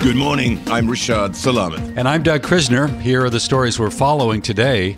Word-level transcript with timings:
Good 0.00 0.16
morning. 0.16 0.58
I'm 0.68 0.86
Rashad 0.86 1.32
Salamat. 1.32 1.98
And 1.98 2.08
I'm 2.08 2.22
Doug 2.22 2.40
Krisner. 2.40 2.88
Here 3.02 3.22
are 3.22 3.28
the 3.28 3.38
stories 3.38 3.78
we're 3.78 3.90
following 3.90 4.40
today. 4.40 4.94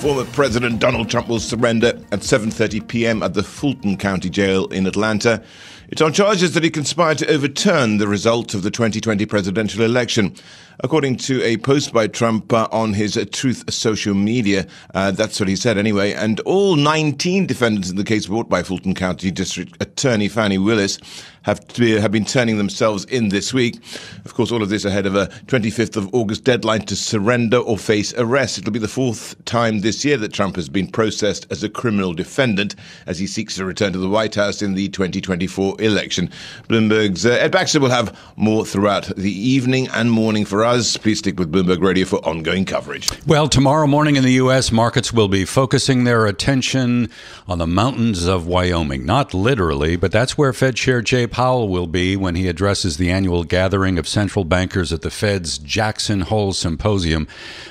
Former 0.00 0.26
President 0.32 0.80
Donald 0.80 1.08
Trump 1.08 1.28
will 1.28 1.40
surrender 1.40 1.98
at 2.12 2.20
7:30 2.20 2.86
p.m. 2.86 3.22
at 3.22 3.32
the 3.32 3.42
Fulton 3.42 3.96
County 3.96 4.28
Jail 4.28 4.66
in 4.66 4.86
Atlanta. 4.86 5.42
It's 5.88 6.00
on 6.00 6.14
charges 6.14 6.54
that 6.54 6.64
he 6.64 6.70
conspired 6.70 7.18
to 7.18 7.30
overturn 7.30 7.98
the 7.98 8.08
result 8.08 8.54
of 8.54 8.62
the 8.62 8.70
2020 8.70 9.26
presidential 9.26 9.84
election. 9.84 10.34
According 10.80 11.16
to 11.18 11.42
a 11.44 11.56
post 11.58 11.92
by 11.92 12.08
Trump 12.08 12.52
uh, 12.52 12.66
on 12.72 12.94
his 12.94 13.16
uh, 13.16 13.24
Truth 13.30 13.72
social 13.72 14.14
media, 14.14 14.66
uh, 14.94 15.12
that's 15.12 15.38
what 15.38 15.48
he 15.48 15.56
said 15.56 15.78
anyway. 15.78 16.12
And 16.12 16.40
all 16.40 16.74
19 16.74 17.46
defendants 17.46 17.90
in 17.90 17.96
the 17.96 18.02
case 18.02 18.26
brought 18.26 18.48
by 18.48 18.62
Fulton 18.62 18.94
County 18.94 19.30
District 19.30 19.76
Attorney 19.80 20.28
Fani 20.28 20.58
Willis 20.58 20.98
have, 21.42 21.64
be, 21.76 21.92
have 21.92 22.10
been 22.10 22.24
turning 22.24 22.56
themselves 22.58 23.04
in 23.04 23.28
this 23.28 23.54
week. 23.54 23.76
Of 24.24 24.34
course, 24.34 24.50
all 24.50 24.62
of 24.62 24.70
this 24.70 24.84
ahead 24.84 25.06
of 25.06 25.14
a 25.14 25.26
25th 25.46 25.96
of 25.96 26.12
August 26.12 26.44
deadline 26.44 26.86
to 26.86 26.96
surrender 26.96 27.58
or 27.58 27.78
face 27.78 28.12
arrest. 28.14 28.58
It'll 28.58 28.72
be 28.72 28.78
the 28.78 28.88
fourth 28.88 29.42
time 29.44 29.80
this 29.80 30.04
year 30.04 30.16
that 30.16 30.32
Trump 30.32 30.56
has 30.56 30.68
been 30.68 30.88
processed 30.88 31.46
as 31.50 31.62
a 31.62 31.68
criminal 31.68 32.14
defendant 32.14 32.74
as 33.06 33.18
he 33.18 33.26
seeks 33.26 33.56
to 33.56 33.64
return 33.64 33.92
to 33.92 33.98
the 33.98 34.08
White 34.08 34.34
House 34.34 34.62
in 34.62 34.74
the 34.74 34.88
2024 34.88 35.73
election. 35.76 36.30
Bloomberg's 36.68 37.26
uh, 37.26 37.30
Ed 37.30 37.52
Baxter 37.52 37.80
will 37.80 37.90
have 37.90 38.18
more 38.36 38.64
throughout 38.64 39.06
the 39.16 39.32
evening 39.32 39.88
and 39.88 40.10
morning 40.10 40.44
for 40.44 40.64
us. 40.64 40.96
Please 40.96 41.18
stick 41.18 41.38
with 41.38 41.52
Bloomberg 41.52 41.82
Radio 41.82 42.04
for 42.04 42.16
ongoing 42.24 42.64
coverage. 42.64 43.08
Well, 43.26 43.48
tomorrow 43.48 43.86
morning 43.86 44.16
in 44.16 44.24
the 44.24 44.32
U.S., 44.32 44.72
markets 44.72 45.12
will 45.12 45.28
be 45.28 45.44
focusing 45.44 46.04
their 46.04 46.26
attention 46.26 47.10
on 47.46 47.58
the 47.58 47.66
mountains 47.66 48.26
of 48.26 48.46
Wyoming. 48.46 49.04
Not 49.04 49.34
literally, 49.34 49.96
but 49.96 50.12
that's 50.12 50.36
where 50.38 50.52
Fed 50.52 50.76
Chair 50.76 51.02
Jay 51.02 51.26
Powell 51.26 51.68
will 51.68 51.86
be 51.86 52.16
when 52.16 52.34
he 52.34 52.48
addresses 52.48 52.96
the 52.96 53.10
annual 53.10 53.44
gathering 53.44 53.98
of 53.98 54.08
central 54.08 54.44
bankers 54.44 54.92
at 54.92 55.02
the 55.02 55.10
Fed's 55.10 55.58
Jackson 55.58 56.22
Hole 56.22 56.52
Symposium. 56.52 57.26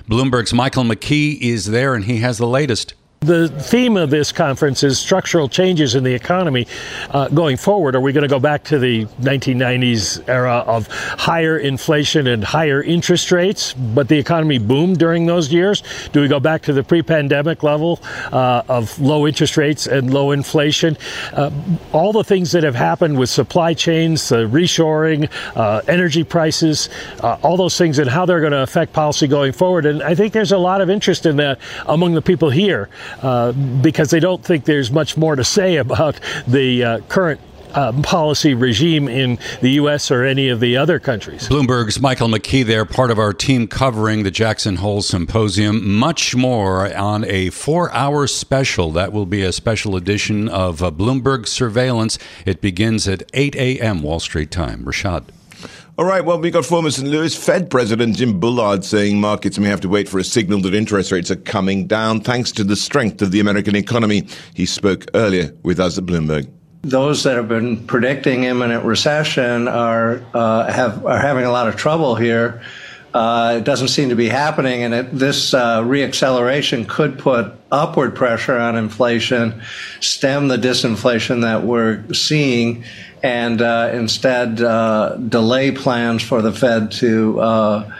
Bloomberg's 0.09 0.53
Michael 0.53 0.83
McKee 0.83 1.39
is 1.41 1.67
there, 1.67 1.95
and 1.95 2.05
he 2.05 2.17
has 2.17 2.37
the 2.37 2.47
latest. 2.47 2.93
The 3.23 3.47
theme 3.47 3.95
of 3.95 4.09
this 4.09 4.33
conference 4.33 4.83
is 4.83 4.99
structural 4.99 5.47
changes 5.47 5.95
in 5.95 6.03
the 6.03 6.13
economy 6.13 6.67
uh, 7.09 7.29
going 7.29 7.55
forward. 7.55 7.95
Are 7.95 8.01
we 8.01 8.11
going 8.11 8.23
to 8.23 8.27
go 8.27 8.39
back 8.39 8.65
to 8.65 8.77
the 8.77 9.05
1990s 9.21 10.27
era 10.27 10.57
of 10.67 10.87
higher 10.87 11.57
inflation 11.57 12.27
and 12.27 12.43
higher 12.43 12.83
interest 12.83 13.31
rates, 13.31 13.73
but 13.73 14.09
the 14.09 14.17
economy 14.17 14.57
boomed 14.57 14.99
during 14.99 15.25
those 15.25 15.53
years? 15.53 15.83
Do 16.11 16.19
we 16.19 16.27
go 16.27 16.41
back 16.41 16.63
to 16.63 16.73
the 16.73 16.83
pre 16.83 17.01
pandemic 17.01 17.63
level 17.63 18.01
uh, 18.33 18.63
of 18.67 18.99
low 18.99 19.25
interest 19.25 19.55
rates 19.55 19.87
and 19.87 20.13
low 20.13 20.31
inflation? 20.31 20.97
Uh, 21.31 21.49
all 21.93 22.11
the 22.11 22.25
things 22.25 22.51
that 22.51 22.63
have 22.63 22.75
happened 22.75 23.17
with 23.17 23.29
supply 23.29 23.73
chains, 23.73 24.21
reshoring, 24.23 25.31
uh, 25.55 25.81
energy 25.87 26.25
prices, 26.25 26.89
uh, 27.21 27.37
all 27.41 27.55
those 27.55 27.77
things, 27.77 27.99
and 27.99 28.09
how 28.09 28.25
they're 28.25 28.41
going 28.41 28.51
to 28.51 28.63
affect 28.63 28.91
policy 28.91 29.27
going 29.27 29.53
forward. 29.53 29.85
And 29.85 30.03
I 30.03 30.13
think 30.13 30.33
there's 30.33 30.51
a 30.51 30.57
lot 30.57 30.81
of 30.81 30.89
interest 30.89 31.25
in 31.25 31.37
that 31.37 31.61
among 31.85 32.15
the 32.15 32.21
people 32.21 32.49
here. 32.49 32.89
Uh, 33.21 33.51
because 33.51 34.09
they 34.09 34.19
don't 34.19 34.43
think 34.43 34.65
there's 34.65 34.91
much 34.91 35.17
more 35.17 35.35
to 35.35 35.43
say 35.43 35.77
about 35.77 36.19
the 36.47 36.83
uh, 36.83 36.99
current 37.09 37.39
uh, 37.73 37.91
policy 38.01 38.53
regime 38.53 39.07
in 39.07 39.39
the 39.61 39.71
U.S. 39.71 40.11
or 40.11 40.23
any 40.23 40.49
of 40.49 40.59
the 40.59 40.77
other 40.77 40.99
countries. 40.99 41.47
Bloomberg's 41.49 41.99
Michael 41.99 42.27
McKee 42.27 42.65
there, 42.65 42.85
part 42.85 43.11
of 43.11 43.19
our 43.19 43.33
team 43.33 43.67
covering 43.67 44.23
the 44.23 44.31
Jackson 44.31 44.77
Hole 44.77 45.01
Symposium. 45.01 45.95
Much 45.95 46.35
more 46.35 46.93
on 46.95 47.25
a 47.25 47.49
four 47.49 47.91
hour 47.93 48.27
special. 48.27 48.91
That 48.91 49.11
will 49.11 49.25
be 49.25 49.41
a 49.41 49.51
special 49.51 49.95
edition 49.95 50.47
of 50.47 50.83
uh, 50.83 50.91
Bloomberg 50.91 51.47
Surveillance. 51.47 52.17
It 52.45 52.61
begins 52.61 53.07
at 53.07 53.23
8 53.33 53.55
a.m. 53.55 54.01
Wall 54.03 54.19
Street 54.19 54.51
time. 54.51 54.83
Rashad. 54.83 55.23
All 55.95 56.05
right, 56.05 56.25
well, 56.25 56.39
we 56.39 56.49
got 56.49 56.65
former 56.65 56.89
St. 56.89 57.07
Louis 57.07 57.35
Fed 57.35 57.69
President 57.69 58.15
Jim 58.15 58.39
Bullard 58.39 58.83
saying 58.83 59.21
markets 59.21 59.59
may 59.59 59.69
have 59.69 59.81
to 59.81 59.89
wait 59.89 60.09
for 60.09 60.17
a 60.17 60.23
signal 60.23 60.59
that 60.61 60.73
interest 60.73 61.11
rates 61.11 61.29
are 61.29 61.35
coming 61.35 61.85
down 61.85 62.19
thanks 62.19 62.51
to 62.53 62.63
the 62.63 62.75
strength 62.75 63.21
of 63.21 63.29
the 63.29 63.39
American 63.39 63.75
economy. 63.75 64.27
He 64.55 64.65
spoke 64.65 65.05
earlier 65.13 65.53
with 65.61 65.79
us 65.79 65.99
at 65.99 66.05
Bloomberg. 66.05 66.49
Those 66.81 67.21
that 67.23 67.35
have 67.35 67.47
been 67.47 67.85
predicting 67.85 68.45
imminent 68.45 68.83
recession 68.83 69.67
are 69.67 70.23
uh, 70.33 70.71
have 70.71 71.05
are 71.05 71.19
having 71.19 71.45
a 71.45 71.51
lot 71.51 71.67
of 71.67 71.75
trouble 71.75 72.15
here. 72.15 72.63
Uh, 73.13 73.57
it 73.59 73.63
doesn't 73.63 73.89
seem 73.89 74.09
to 74.09 74.15
be 74.15 74.27
happening, 74.27 74.81
and 74.81 74.93
it, 74.95 75.11
this 75.11 75.53
uh, 75.53 75.83
reacceleration 75.83 76.89
could 76.89 77.19
put 77.19 77.53
upward 77.71 78.15
pressure 78.15 78.57
on 78.57 78.75
inflation, 78.75 79.61
stem 79.99 80.47
the 80.47 80.57
disinflation 80.57 81.41
that 81.41 81.63
we're 81.63 82.03
seeing, 82.11 82.83
and 83.23 83.61
uh, 83.61 83.89
instead 83.93 84.61
uh, 84.61 85.15
delay 85.15 85.71
plans 85.71 86.21
for 86.21 86.41
the 86.41 86.51
Fed 86.51 86.91
to 86.91 87.39
uh, 87.39 87.91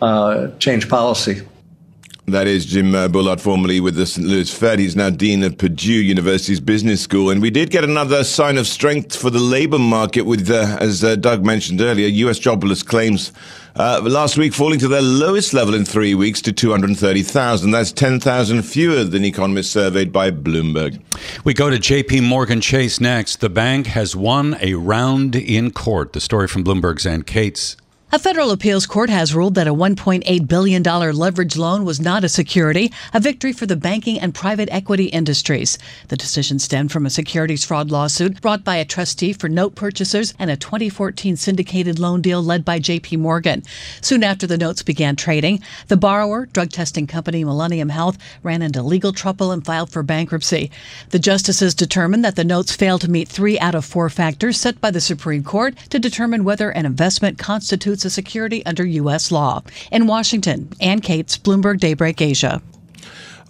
uh 0.00 0.48
change 0.58 0.88
policy. 0.88 1.42
That 2.26 2.46
is 2.46 2.64
Jim 2.66 2.94
uh, 2.94 3.08
Bullard, 3.08 3.40
formerly 3.40 3.80
with 3.80 3.96
the 3.96 4.06
St. 4.06 4.24
Louis 4.24 4.48
Fed. 4.48 4.78
He's 4.78 4.94
now 4.94 5.10
Dean 5.10 5.42
of 5.42 5.58
Purdue 5.58 5.92
University's 5.92 6.60
Business 6.60 7.00
School. 7.00 7.30
And 7.30 7.42
we 7.42 7.50
did 7.50 7.70
get 7.70 7.82
another 7.82 8.22
sign 8.22 8.58
of 8.58 8.68
strength 8.68 9.16
for 9.16 9.28
the 9.28 9.40
labor 9.40 9.78
market 9.78 10.22
with, 10.22 10.48
uh, 10.48 10.78
as 10.80 11.00
Doug 11.18 11.44
mentioned 11.44 11.80
earlier, 11.80 12.06
U.S. 12.06 12.38
jobless 12.38 12.84
claims 12.84 13.32
uh, 13.76 14.00
last 14.02 14.36
week 14.36 14.52
falling 14.52 14.78
to 14.80 14.88
their 14.88 15.02
lowest 15.02 15.54
level 15.54 15.74
in 15.74 15.84
three 15.84 16.14
weeks 16.14 16.40
to 16.42 16.52
230,000. 16.52 17.70
That's 17.70 17.92
10,000 17.92 18.62
fewer 18.62 19.04
than 19.04 19.24
economists 19.24 19.70
surveyed 19.70 20.12
by 20.12 20.30
Bloomberg. 20.30 21.00
We 21.44 21.54
go 21.54 21.70
to 21.70 21.76
JP 21.76 22.22
Morgan 22.24 22.60
Chase 22.60 23.00
next. 23.00 23.40
The 23.40 23.50
bank 23.50 23.86
has 23.88 24.14
won 24.14 24.56
a 24.60 24.74
round 24.74 25.34
in 25.36 25.70
court. 25.70 26.12
The 26.12 26.20
story 26.20 26.48
from 26.48 26.64
Bloomberg's 26.64 27.06
Ann 27.06 27.22
Cates. 27.22 27.76
A 28.14 28.18
federal 28.18 28.50
appeals 28.50 28.84
court 28.84 29.08
has 29.08 29.34
ruled 29.34 29.54
that 29.54 29.66
a 29.66 29.72
$1.8 29.72 30.46
billion 30.46 30.82
leverage 30.82 31.56
loan 31.56 31.86
was 31.86 31.98
not 31.98 32.24
a 32.24 32.28
security, 32.28 32.92
a 33.14 33.20
victory 33.20 33.54
for 33.54 33.64
the 33.64 33.74
banking 33.74 34.20
and 34.20 34.34
private 34.34 34.68
equity 34.70 35.06
industries. 35.06 35.78
The 36.08 36.18
decision 36.18 36.58
stemmed 36.58 36.92
from 36.92 37.06
a 37.06 37.10
securities 37.10 37.64
fraud 37.64 37.90
lawsuit 37.90 38.42
brought 38.42 38.64
by 38.64 38.76
a 38.76 38.84
trustee 38.84 39.32
for 39.32 39.48
note 39.48 39.76
purchasers 39.76 40.34
and 40.38 40.50
a 40.50 40.58
2014 40.58 41.38
syndicated 41.38 41.98
loan 41.98 42.20
deal 42.20 42.42
led 42.42 42.66
by 42.66 42.78
JP 42.78 43.18
Morgan. 43.18 43.62
Soon 44.02 44.22
after 44.22 44.46
the 44.46 44.58
notes 44.58 44.82
began 44.82 45.16
trading, 45.16 45.62
the 45.88 45.96
borrower, 45.96 46.44
drug 46.44 46.68
testing 46.68 47.06
company 47.06 47.44
Millennium 47.44 47.88
Health, 47.88 48.18
ran 48.42 48.60
into 48.60 48.82
legal 48.82 49.14
trouble 49.14 49.52
and 49.52 49.64
filed 49.64 49.88
for 49.88 50.02
bankruptcy. 50.02 50.70
The 51.08 51.18
justices 51.18 51.74
determined 51.74 52.26
that 52.26 52.36
the 52.36 52.44
notes 52.44 52.76
failed 52.76 53.00
to 53.00 53.10
meet 53.10 53.30
three 53.30 53.58
out 53.58 53.74
of 53.74 53.86
four 53.86 54.10
factors 54.10 54.60
set 54.60 54.82
by 54.82 54.90
the 54.90 55.00
Supreme 55.00 55.42
Court 55.42 55.74
to 55.88 55.98
determine 55.98 56.44
whether 56.44 56.68
an 56.68 56.84
investment 56.84 57.38
constitutes 57.38 58.01
a 58.04 58.10
security 58.10 58.64
under 58.66 58.84
U.S. 58.84 59.30
law. 59.30 59.62
In 59.90 60.06
Washington, 60.06 60.68
Ann 60.80 61.00
Cates, 61.00 61.38
Bloomberg 61.38 61.80
Daybreak 61.80 62.20
Asia. 62.20 62.62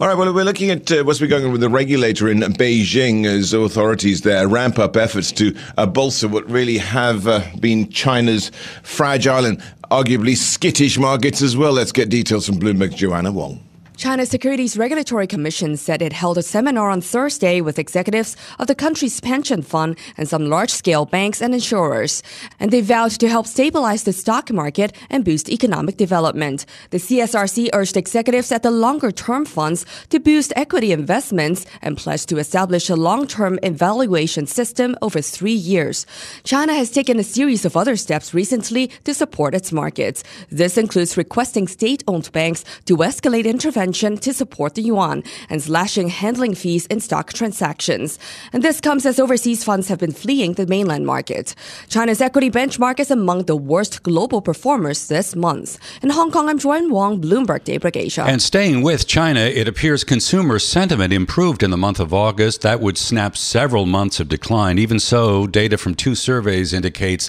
All 0.01 0.09
right, 0.09 0.17
well, 0.17 0.33
we're 0.35 0.45
looking 0.45 0.71
at 0.71 0.91
uh, 0.91 1.05
what's 1.05 1.21
been 1.21 1.29
going 1.29 1.45
on 1.45 1.53
with 1.53 1.61
the 1.61 1.69
regulator 1.69 2.29
in 2.29 2.41
Beijing 2.41 3.25
as 3.25 3.53
authorities 3.53 4.23
there 4.23 4.49
ramp 4.49 4.79
up 4.79 4.97
efforts 4.97 5.31
to 5.33 5.55
uh, 5.77 5.87
bolster 5.87 6.27
what 6.27 6.49
really 6.51 6.79
have 6.79 7.29
uh, 7.29 7.43
been 7.61 7.89
China's 7.89 8.51
fragile 8.83 9.45
and 9.45 9.63
arguably 9.91 10.37
skittish 10.37 10.99
markets 10.99 11.43
as 11.43 11.57
well. 11.57 11.73
Let's 11.73 11.93
get 11.93 12.09
details 12.09 12.47
from 12.47 12.57
Bloomberg's 12.59 12.95
Joanna 12.95 13.31
Wong. 13.31 13.63
China's 14.03 14.31
Securities 14.31 14.77
Regulatory 14.77 15.29
Commission 15.29 15.77
said 15.77 16.03
it 16.03 16.13
held 16.13 16.37
a 16.37 16.43
seminar 16.43 16.91
on 16.91 17.01
Thursday 17.01 17.61
with 17.61 17.79
executives 17.79 18.37
of 18.59 18.67
the 18.67 18.75
country's 18.75 19.21
pension 19.21 19.63
fund 19.63 19.97
and 20.17 20.29
some 20.29 20.51
large-scale 20.51 21.05
banks 21.05 21.41
and 21.41 21.55
insurers. 21.55 22.21
And 22.59 22.73
they 22.73 22.81
vowed 22.81 23.13
to 23.13 23.29
help 23.29 23.47
stabilize 23.47 24.03
the 24.03 24.13
stock 24.13 24.51
market 24.51 24.93
and 25.09 25.25
boost 25.25 25.49
economic 25.49 25.99
development. 25.99 26.67
The 26.91 26.99
CSRC 26.99 27.69
urged 27.73 27.97
executives 27.97 28.51
at 28.51 28.65
the 28.65 28.73
longer-term 28.73 29.45
funds 29.45 29.87
to 30.11 30.19
boost 30.19 30.53
equity 30.57 30.91
investments 30.91 31.65
and 31.81 31.97
pledged 31.97 32.29
to 32.31 32.39
establish 32.39 32.91
a 32.91 32.97
long-term 32.97 33.61
evaluation 33.63 34.49
system 34.49 34.97
over 35.01 35.23
three 35.23 35.53
years. 35.53 36.07
China 36.43 36.75
has 36.75 36.91
taken 36.91 37.21
a 37.21 37.23
series 37.23 37.65
of 37.65 37.77
other 37.77 37.95
steps 37.95 38.35
recently 38.35 38.89
to 39.05 39.15
support 39.15 39.55
its 39.55 39.71
markets. 39.71 40.25
This 40.51 40.77
includes 40.77 41.17
requesting 41.17 41.69
state-owned 41.69 42.33
banks 42.33 42.65
to 42.87 42.97
escalate 42.97 43.45
intervention 43.45 43.92
to 43.93 44.33
support 44.33 44.75
the 44.75 44.83
yuan 44.83 45.23
and 45.51 45.63
slashing 45.63 46.09
handling 46.09 46.55
fees 46.55 46.87
in 46.87 47.01
stock 47.01 47.33
transactions. 47.33 48.19
And 48.53 48.63
this 48.63 48.81
comes 48.81 49.05
as 49.05 49.21
overseas 49.21 49.65
funds 49.65 49.89
have 49.89 49.99
been 49.99 50.13
fleeing 50.13 50.55
the 50.55 50.67
mainland 50.67 51.07
market. 51.07 51.55
China's 51.89 52.21
equity 52.21 52.51
benchmark 52.51 52.99
is 53.01 53.11
among 53.11 53.45
the 53.45 53.57
worst 53.57 54.03
global 54.03 54.41
performers 54.41 55.09
this 55.09 55.37
month. 55.37 55.79
In 56.03 56.11
Hong 56.11 56.31
Kong, 56.31 56.49
I'm 56.49 56.59
Joanne 56.59 56.91
Wong, 56.91 57.21
Bloomberg 57.21 57.65
Daybreak 57.65 57.97
Asia. 57.97 58.25
And 58.25 58.41
staying 58.41 58.83
with 58.83 59.07
China, 59.07 59.41
it 59.41 59.69
appears 59.69 60.05
consumer 60.05 60.59
sentiment 60.59 61.13
improved 61.13 61.63
in 61.63 61.71
the 61.71 61.77
month 61.77 62.01
of 62.01 62.15
August. 62.15 62.63
That 62.63 62.81
would 62.81 62.97
snap 62.97 63.37
several 63.37 63.87
months 63.87 64.21
of 64.21 64.29
decline. 64.29 64.79
Even 64.79 64.99
so, 64.99 65.47
data 65.47 65.77
from 65.77 65.95
two 65.95 66.15
surveys 66.15 66.73
indicates 66.73 67.29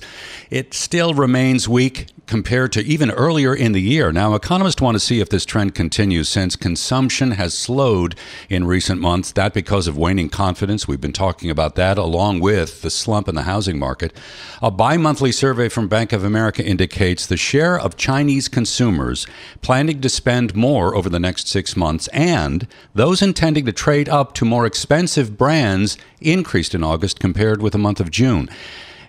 it 0.50 0.74
still 0.74 1.14
remains 1.14 1.68
weak 1.68 2.08
compared 2.26 2.72
to 2.72 2.82
even 2.84 3.12
earlier 3.12 3.54
in 3.54 3.74
the 3.74 3.82
year. 3.82 4.12
Now, 4.12 4.34
economists 4.34 4.82
want 4.82 4.96
to 4.96 5.00
see 5.00 5.20
if 5.20 5.30
this 5.30 5.46
trend 5.46 5.76
continues 5.76 6.30
since 6.30 6.56
consumption 6.56 7.32
has 7.32 7.54
slowed 7.54 8.16
in 8.50 8.66
recent 8.66 9.02
months. 9.02 9.32
That 9.32 9.54
because 9.54 9.88
of 9.88 9.98
waning 9.98 10.30
confidence. 10.30 10.88
We've 10.88 11.02
been 11.02 11.14
talking 11.14 11.50
about 11.50 11.76
that 11.76 11.98
along 11.98 12.40
with 12.40 12.82
the 12.82 12.90
slump 12.90 13.28
in 13.28 13.36
the 13.36 13.44
housing 13.44 13.78
market. 13.78 14.16
A 14.62 14.72
bi 14.72 14.98
monthly 14.98 15.32
survey 15.32 15.70
from 15.70 15.88
Bank 15.88 16.14
of 16.14 16.24
America 16.24 16.64
indicates 16.66 17.28
the 17.28 17.38
share 17.38 17.78
of 17.78 17.98
Chinese 17.98 18.48
consumers 18.48 19.28
planning 19.62 20.02
to 20.02 20.10
spend 20.10 20.56
more 20.56 20.96
over 20.96 21.10
the 21.10 21.20
next 21.20 21.48
six 21.48 21.76
months 21.76 22.08
and 22.10 22.68
those 22.94 23.22
intending 23.22 23.66
to 23.66 23.74
trade 23.74 24.08
up 24.08 24.34
to 24.36 24.46
more 24.46 24.66
expensive 24.66 25.38
brands 25.38 25.98
increased 26.22 26.74
in 26.74 26.84
August 26.84 27.20
compared 27.20 27.62
with 27.62 27.74
the 27.74 27.80
month 27.80 28.00
of 28.00 28.12
June. 28.12 28.50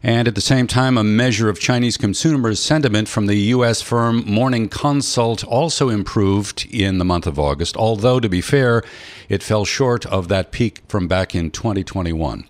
And 0.04 0.28
at 0.28 0.34
the 0.34 0.42
same 0.42 0.66
time, 0.66 0.98
a 0.98 1.02
measure 1.02 1.48
of 1.48 1.58
Chinese 1.58 1.96
consumers' 1.96 2.60
sentiment 2.60 3.08
from 3.08 3.24
the 3.24 3.36
U.S. 3.36 3.80
firm 3.80 4.22
Morning 4.26 4.68
Consult 4.68 5.42
also 5.44 5.88
improved 5.88 6.68
in 6.70 6.98
the 6.98 7.06
month 7.06 7.26
of 7.26 7.38
August, 7.38 7.74
although, 7.78 8.20
to 8.20 8.28
be 8.28 8.42
fair, 8.42 8.82
it 9.30 9.42
fell 9.42 9.64
short 9.64 10.04
of 10.04 10.28
that 10.28 10.52
peak 10.52 10.82
from 10.88 11.08
back 11.08 11.34
in 11.34 11.50
2021. 11.50 12.44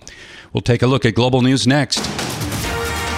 We'll 0.52 0.62
take 0.62 0.82
a 0.82 0.88
look 0.88 1.04
at 1.04 1.14
global 1.14 1.42
news 1.42 1.64
next. 1.64 2.33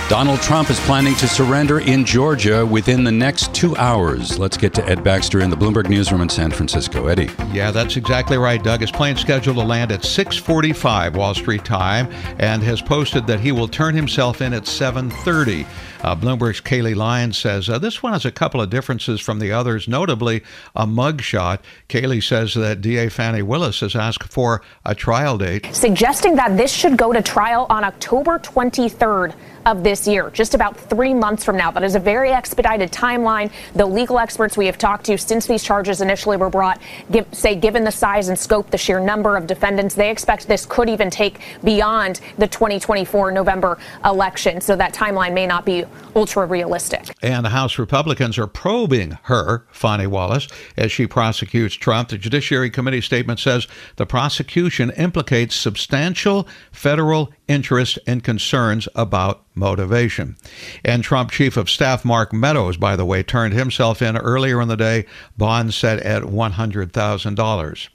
Donald 0.09 0.41
Trump 0.41 0.71
is 0.71 0.79
planning 0.81 1.17
to 1.17 1.27
surrender 1.27 1.81
in 1.81 2.05
Georgia 2.05 2.65
within 2.65 3.03
the 3.03 3.11
next 3.11 3.53
two 3.53 3.77
hours. 3.77 4.39
Let's 4.39 4.57
get 4.57 4.73
to 4.75 4.89
Ed 4.89 5.03
Baxter 5.03 5.41
in 5.41 5.51
the 5.51 5.57
Bloomberg 5.57 5.89
Newsroom 5.89 6.21
in 6.21 6.29
San 6.29 6.53
Francisco. 6.53 7.09
Eddie. 7.09 7.29
Yeah, 7.53 7.73
that's 7.73 7.97
exactly 7.97 8.39
right, 8.39 8.63
Doug. 8.63 8.83
His 8.83 8.93
plane 8.93 9.17
scheduled 9.17 9.57
to 9.57 9.65
land 9.65 9.91
at 9.91 10.05
6:45 10.05 11.17
Wall 11.17 11.35
Street 11.35 11.65
time, 11.65 12.09
and 12.39 12.63
has 12.63 12.81
posted 12.81 13.27
that 13.27 13.41
he 13.41 13.51
will 13.51 13.67
turn 13.67 13.97
himself 13.97 14.41
in 14.41 14.55
at 14.55 14.69
7:30. 14.69 15.67
Uh, 16.03 16.15
Bloomberg's 16.17 16.61
Kaylee 16.61 16.95
Lyons 16.95 17.39
says 17.39 17.69
uh, 17.69 17.79
this 17.79 18.03
one 18.03 18.13
has 18.13 18.25
a 18.25 18.31
couple 18.31 18.61
of 18.61 18.71
differences 18.71 19.21
from 19.21 19.39
the 19.39 19.53
others, 19.53 19.89
notably 19.89 20.43
a 20.75 20.87
mugshot. 20.87 21.61
Kailey 21.89 22.23
says 22.23 22.55
that 22.55 22.81
DA 22.81 23.09
Fani 23.09 23.43
Willis 23.43 23.81
has 23.81 23.97
asked 23.97 24.33
for 24.33 24.63
a 24.85 24.95
trial 24.95 25.39
date, 25.39 25.69
suggesting 25.73 26.37
that 26.37 26.57
this 26.57 26.73
should 26.73 26.97
go 26.97 27.13
to 27.13 27.23
trial 27.23 27.67
on 27.71 27.85
October 27.85 28.39
23rd 28.39 29.35
of 29.67 29.83
this 29.83 30.07
year, 30.07 30.31
just 30.31 30.55
about 30.55 30.77
three 30.79 31.13
months 31.13 31.45
from 31.45 31.57
now. 31.57 31.73
That 31.73 31.83
is 31.83 31.97
a 31.97 32.01
very 32.01 32.31
expedited 32.31 32.93
timeline. 32.93 33.51
The 33.75 33.85
legal 33.85 34.21
experts 34.21 34.57
we 34.57 34.67
have 34.67 34.79
talked 34.79 35.05
to 35.07 35.19
since 35.19 35.47
these 35.47 35.65
charges 35.65 36.01
initially 36.01 36.37
were 36.37 36.49
brought 36.49 36.81
give, 37.11 37.27
say, 37.33 37.57
given 37.57 37.83
the 37.83 37.91
size 37.91 38.29
and 38.29 38.39
scope, 38.39 38.71
the 38.71 38.79
sheer 38.79 39.01
number 39.01 39.37
of 39.37 39.49
defendants, 39.49 39.97
they 39.97 40.09
expect 40.09 40.47
this 40.47 40.65
could 40.65 40.89
even 40.89 41.11
take 41.11 41.41
beyond 41.65 42.21
the 42.39 42.47
2024 42.47 43.33
November 43.33 43.77
election. 44.05 44.61
So 44.61 44.77
that 44.77 44.95
timeline 44.95 45.35
may 45.35 45.49
not 45.49 45.65
be 45.65 45.85
ultra 46.15 46.47
realistic. 46.47 47.15
And 47.23 47.45
the 47.45 47.51
House 47.51 47.79
Republicans 47.79 48.39
are 48.39 48.47
probing 48.47 49.19
her, 49.25 49.67
Fani 49.71 50.07
Willis, 50.07 50.49
as 50.77 50.91
she 50.91 51.07
prosecutes 51.07 51.75
Trump. 51.75 52.09
The 52.09 52.19
Judiciary 52.19 52.71
Committee 52.71 53.01
statement 53.01 53.39
says 53.39 53.67
the 53.97 54.07
prosecution 54.07 54.91
implicates 54.93 55.55
substantial 55.55 56.49
federal 56.73 57.33
interest 57.49 57.99
and 58.07 58.23
concerns 58.25 58.89
about 58.95 59.43
motivation. 59.55 60.37
And 60.85 61.03
Trump 61.03 61.31
Chief 61.31 61.57
of 61.57 61.71
Staff 61.71 62.05
Mark 62.05 62.33
Meadows, 62.33 62.77
by 62.77 62.97
the 62.97 63.05
way, 63.05 63.23
turned 63.23 63.55
himself 63.55 64.03
in 64.03 64.17
earlier 64.17 64.61
in 64.61 64.69
the 64.69 64.77
day, 64.77 65.07
bond 65.37 65.73
set 65.75 66.01
at 66.01 66.23
$100,000. 66.23 67.89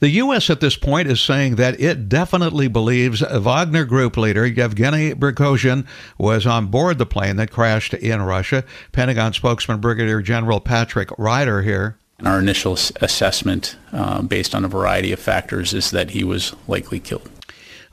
The 0.00 0.10
U.S. 0.10 0.50
at 0.50 0.60
this 0.60 0.76
point 0.76 1.08
is 1.08 1.20
saying 1.20 1.56
that 1.56 1.80
it 1.80 2.08
definitely 2.08 2.68
believes 2.68 3.22
Wagner 3.22 3.84
Group 3.84 4.16
leader 4.16 4.46
Yevgeny 4.46 5.14
Prigozhin 5.14 5.86
was 6.18 6.46
on 6.46 6.66
board 6.66 6.98
the 6.98 7.06
plane 7.06 7.36
that 7.36 7.50
crashed 7.50 7.94
in 7.94 8.22
Russia. 8.22 8.64
Pentagon 8.92 9.32
spokesman 9.32 9.80
Brigadier 9.80 10.22
General 10.22 10.60
Patrick 10.60 11.10
Ryder 11.18 11.62
here. 11.62 11.96
Our 12.24 12.40
initial 12.40 12.72
assessment, 12.72 13.76
uh, 13.92 14.22
based 14.22 14.52
on 14.52 14.64
a 14.64 14.68
variety 14.68 15.12
of 15.12 15.20
factors, 15.20 15.72
is 15.72 15.92
that 15.92 16.10
he 16.10 16.24
was 16.24 16.54
likely 16.66 16.98
killed 16.98 17.30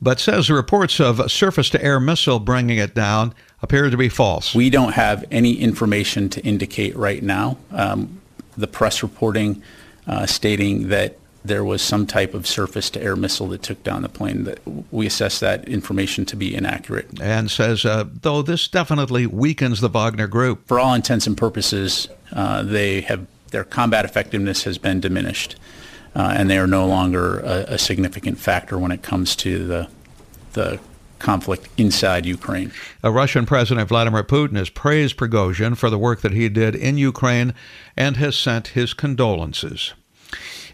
but 0.02 0.20
says 0.20 0.48
the 0.48 0.54
reports 0.54 1.00
of 1.00 1.32
surface 1.32 1.70
to 1.70 1.84
air 1.84 2.00
missile 2.00 2.40
bringing 2.40 2.78
it 2.78 2.94
down 2.94 3.34
appear 3.62 3.90
to 3.90 3.98
be 3.98 4.10
false. 4.10 4.54
We 4.54 4.70
don't 4.70 4.94
have 4.94 5.26
any 5.32 5.60
information 5.60 6.30
to 6.30 6.42
indicate 6.42 6.96
right 6.96 7.24
now. 7.24 7.58
Um, 7.72 8.22
the 8.58 8.68
press 8.68 9.04
reporting 9.04 9.62
uh, 10.08 10.26
stating 10.26 10.90
that 10.90 11.18
there 11.44 11.64
was 11.64 11.82
some 11.82 12.08
type 12.08 12.34
of 12.34 12.48
surface 12.48 12.90
to 12.90 13.02
air 13.02 13.16
missile 13.16 13.48
that 13.50 13.62
took 13.62 13.84
down 13.84 14.02
the 14.02 14.10
plane 14.10 14.46
that 14.46 14.60
we 14.92 15.06
assess 15.06 15.40
that 15.40 15.68
information 15.68 16.26
to 16.26 16.36
be 16.36 16.56
inaccurate 16.56 17.08
and 17.22 17.52
says 17.52 17.86
uh, 17.86 18.04
though 18.22 18.42
this 18.42 18.68
definitely 18.68 19.28
weakens 19.28 19.80
the 19.80 19.88
wagner 19.90 20.28
group 20.28 20.68
for 20.68 20.80
all 20.80 20.94
intents 20.94 21.28
and 21.28 21.38
purposes 21.38 22.08
uh, 22.34 22.64
they 22.64 23.02
have 23.02 23.28
their 23.52 23.64
combat 23.64 24.06
effectiveness 24.06 24.64
has 24.64 24.78
been 24.78 25.00
diminished 25.00 25.56
Uh, 26.16 26.34
and 26.38 26.50
they 26.50 26.58
are 26.58 26.68
no 26.68 26.88
longer 26.88 27.40
a, 27.40 27.74
a, 27.74 27.78
significant 27.78 28.40
factor 28.40 28.80
when 28.80 28.92
it 28.92 29.02
comes 29.02 29.36
to 29.36 29.66
the 29.68 29.90
the 30.54 30.80
conflict 31.20 31.68
inside 31.78 32.26
Ukraine. 32.26 32.72
A 33.04 33.12
Russian 33.12 33.46
President 33.46 33.90
Vladimir 33.90 34.24
Putin 34.24 34.56
has 34.56 34.70
praised 34.70 35.18
Prigozhin 35.18 35.76
for 35.76 35.90
the 35.90 35.98
work 35.98 36.22
that 36.22 36.32
he 36.32 36.48
did 36.50 36.76
in 36.76 36.98
Ukraine 36.98 37.54
and 37.98 38.18
has 38.18 38.38
sent 38.38 38.70
his 38.70 38.94
condolences. 38.94 39.94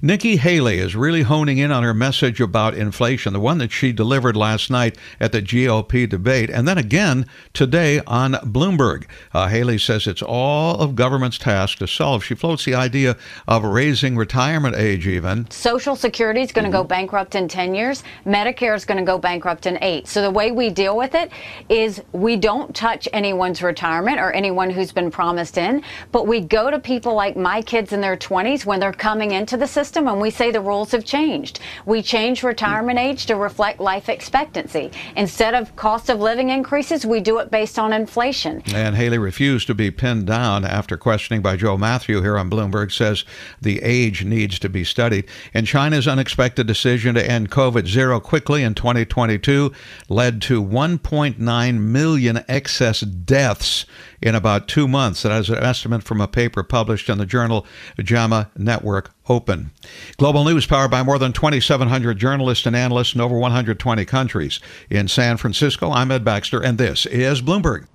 Nikki 0.04 0.38
Haley 0.38 0.80
is 0.80 0.96
really 0.96 1.22
honing 1.22 1.60
in 1.60 1.72
on 1.72 1.84
her 1.84 1.94
message 1.94 2.42
about 2.42 2.74
inflation, 2.74 3.34
the 3.34 3.40
one 3.40 3.60
that 3.60 3.72
she 3.72 3.92
delivered 3.92 4.36
last 4.36 4.72
night 4.72 4.98
at 5.20 5.32
the 5.32 5.44
GOP 5.44 6.10
debate, 6.10 6.50
and 6.50 6.68
then 6.68 6.80
again 6.80 7.28
today 7.54 8.02
on 8.08 8.34
Bloomberg. 8.34 9.06
Uh, 9.32 9.48
Haley 9.48 9.78
says 9.78 10.08
it's 10.08 10.24
all 10.24 10.80
of 10.80 10.96
government's 10.96 11.38
task 11.38 11.78
to 11.78 11.88
solve. 11.88 12.24
She 12.24 12.34
floats 12.34 12.66
the 12.66 12.74
idea 12.74 13.16
of 13.48 13.64
raising 13.64 14.18
retirement 14.18 14.76
age 14.76 15.06
even. 15.06 15.48
Social 15.52 15.96
Security 15.96 16.42
is 16.42 16.52
going 16.52 16.66
to 16.66 16.72
go 16.72 16.84
bankrupt 16.84 17.36
in 17.36 17.48
10 17.48 17.76
years. 17.76 18.04
Medicare 18.26 18.76
is 18.76 18.86
going 18.86 18.98
to 18.98 19.06
go 19.06 19.20
bankrupt 19.20 19.68
in 19.68 19.78
eight. 19.84 20.08
So 20.08 20.24
the 20.24 20.32
way 20.32 20.52
we 20.52 20.72
deal 20.72 20.98
with 20.98 21.14
it 21.14 21.30
is 21.70 22.02
we 22.12 22.38
don't 22.38 22.76
touch 22.76 23.08
anyone's 23.14 23.62
retirement 23.62 24.18
or 24.18 24.32
anyone 24.32 24.72
who's 24.72 24.92
been 24.92 25.12
promised 25.12 25.60
in, 25.60 25.84
but 26.12 26.26
we 26.26 26.42
go 26.42 26.72
to 26.72 26.80
people 26.80 27.14
like 27.14 27.38
my 27.38 27.62
kids 27.62 27.94
in 27.94 28.02
their 28.02 28.18
20s 28.18 28.66
when 28.66 28.80
they're 28.80 28.92
coming 28.92 29.34
into 29.34 29.58
the 29.58 29.68
system 29.68 29.91
system 29.92 30.08
and 30.08 30.22
we 30.22 30.30
say 30.30 30.52
the 30.52 30.62
rules 30.62 30.92
have 30.92 31.04
changed. 31.04 31.60
We 31.86 32.02
change 32.02 32.44
retirement 32.44 32.98
age 32.98 33.26
to 33.26 33.36
reflect 33.36 33.82
life 33.82 34.08
expectancy. 34.08 34.90
Instead 35.18 35.54
of 35.54 35.76
cost 35.76 36.10
of 36.10 36.22
living 36.22 36.50
increases, 36.50 37.06
we 37.06 37.20
do 37.20 37.40
it 37.40 37.52
based 37.52 37.78
on 37.78 37.92
inflation. 37.92 38.64
And 38.74 38.96
Haley 38.96 39.18
refused 39.18 39.68
to 39.68 39.76
be 39.76 39.92
pinned 39.92 40.28
down 40.28 40.64
after 40.64 40.96
questioning 40.96 41.42
by 41.42 41.58
Joe 41.58 41.78
Matthew 41.78 42.22
here 42.22 42.38
on 42.38 42.50
Bloomberg 42.50 42.94
says 42.94 43.26
the 43.62 43.82
age 43.82 44.24
needs 44.24 44.60
to 44.60 44.70
be 44.70 44.86
studied. 44.86 45.26
And 45.54 45.68
China's 45.68 46.08
unexpected 46.08 46.68
decision 46.68 47.16
to 47.16 47.30
end 47.30 47.52
COVID 47.52 47.86
zero 47.86 48.22
quickly 48.22 48.64
in 48.64 48.76
2022 48.76 49.74
led 50.08 50.42
to 50.44 50.64
1.9 50.64 51.80
million 51.80 52.46
excess 52.48 53.02
deaths 53.02 53.86
in 54.22 54.36
about 54.36 54.70
two 54.70 54.88
months. 54.88 55.24
That 55.24 55.38
is 55.42 55.50
an 55.50 55.58
estimate 55.58 56.04
from 56.04 56.22
a 56.22 56.30
paper 56.30 56.64
published 56.64 57.10
in 57.10 57.18
the 57.18 57.26
journal 57.26 57.66
JAMA 57.98 58.52
Network 58.56 59.12
Open. 59.30 59.72
Global 60.18 60.44
news 60.44 60.66
powered 60.66 60.92
by 60.92 61.04
more 61.04 61.20
than 61.20 61.34
2,700 61.34 62.18
journalists 62.18 62.66
and 62.66 62.76
analysts 62.76 63.16
in 63.16 63.22
over 63.22 63.38
120 63.38 64.06
countries. 64.06 64.60
In 64.90 65.08
San 65.08 65.38
Francisco, 65.38 65.92
I'm 65.92 66.12
Ed 66.12 66.24
Baxter, 66.24 66.62
and 66.62 66.78
this 66.78 67.06
is 67.06 67.42
Bloomberg. 67.42 67.88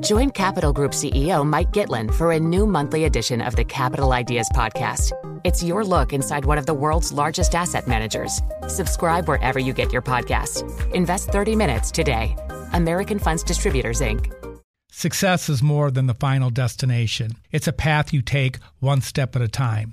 Join 0.00 0.30
Capital 0.30 0.72
Group 0.72 0.92
CEO 0.92 1.46
Mike 1.46 1.72
Gitlin 1.72 2.12
for 2.12 2.32
a 2.32 2.40
new 2.40 2.66
monthly 2.66 3.04
edition 3.04 3.40
of 3.40 3.56
the 3.56 3.64
Capital 3.64 4.12
Ideas 4.12 4.48
Podcast. 4.54 5.12
It's 5.44 5.62
your 5.62 5.84
look 5.84 6.12
inside 6.12 6.44
one 6.44 6.58
of 6.58 6.66
the 6.66 6.74
world's 6.74 7.12
largest 7.12 7.54
asset 7.54 7.86
managers. 7.86 8.40
Subscribe 8.66 9.28
wherever 9.28 9.58
you 9.58 9.72
get 9.72 9.92
your 9.92 10.02
podcast. 10.02 10.64
Invest 10.92 11.30
30 11.30 11.54
minutes 11.54 11.90
today. 11.90 12.36
American 12.72 13.18
Funds 13.18 13.42
Distributors, 13.42 14.00
Inc. 14.00 14.32
Success 14.90 15.48
is 15.48 15.62
more 15.62 15.90
than 15.90 16.06
the 16.06 16.14
final 16.14 16.50
destination. 16.50 17.32
It's 17.50 17.68
a 17.68 17.72
path 17.72 18.12
you 18.12 18.22
take 18.22 18.58
one 18.80 19.00
step 19.00 19.36
at 19.36 19.42
a 19.42 19.48
time. 19.48 19.92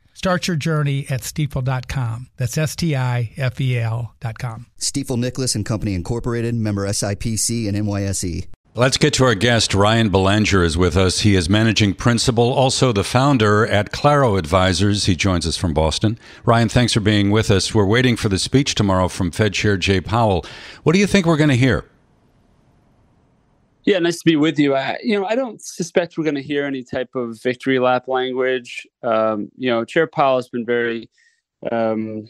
Start 0.21 0.47
your 0.47 0.55
journey 0.55 1.07
at 1.09 1.21
stifel.com. 1.21 2.27
That's 2.37 2.55
S 2.55 2.75
T 2.75 2.95
I 2.95 3.31
F 3.37 3.59
E 3.59 3.79
L.com. 3.79 4.67
Stifel 4.79 5.17
Nicolaus 5.17 5.55
and 5.55 5.65
Company 5.65 5.95
Incorporated, 5.95 6.53
member 6.53 6.85
SIPC 6.85 7.67
and 7.67 7.75
NYSE. 7.75 8.45
Let's 8.75 8.97
get 8.97 9.15
to 9.15 9.23
our 9.23 9.33
guest. 9.33 9.73
Ryan 9.73 10.09
Belanger 10.09 10.63
is 10.63 10.77
with 10.77 10.95
us. 10.95 11.21
He 11.21 11.33
is 11.33 11.49
managing 11.49 11.95
principal, 11.95 12.53
also 12.53 12.91
the 12.91 13.03
founder 13.03 13.65
at 13.65 13.91
Claro 13.91 14.35
Advisors. 14.35 15.05
He 15.05 15.15
joins 15.15 15.47
us 15.47 15.57
from 15.57 15.73
Boston. 15.73 16.19
Ryan, 16.45 16.69
thanks 16.69 16.93
for 16.93 16.99
being 16.99 17.31
with 17.31 17.49
us. 17.49 17.73
We're 17.73 17.83
waiting 17.83 18.15
for 18.15 18.29
the 18.29 18.37
speech 18.37 18.75
tomorrow 18.75 19.07
from 19.07 19.31
Fed 19.31 19.55
Chair 19.55 19.75
Jay 19.75 20.01
Powell. 20.01 20.45
What 20.83 20.93
do 20.93 20.99
you 20.99 21.07
think 21.07 21.25
we're 21.25 21.35
going 21.35 21.49
to 21.49 21.55
hear? 21.55 21.85
Yeah, 23.91 23.99
nice 23.99 24.19
to 24.19 24.25
be 24.25 24.37
with 24.37 24.57
you. 24.57 24.73
I, 24.73 24.97
you 25.03 25.19
know, 25.19 25.25
I 25.25 25.35
don't 25.35 25.61
suspect 25.61 26.17
we're 26.17 26.23
going 26.23 26.35
to 26.35 26.41
hear 26.41 26.63
any 26.63 26.81
type 26.81 27.13
of 27.13 27.41
victory 27.41 27.77
lap 27.77 28.07
language. 28.07 28.87
Um, 29.03 29.51
you 29.57 29.69
know, 29.69 29.83
Chair 29.83 30.07
Powell 30.07 30.37
has 30.37 30.47
been 30.47 30.65
very, 30.65 31.09
um, 31.73 32.29